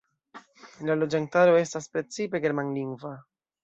[0.87, 3.19] La loĝantaro estas precipe germanlingva.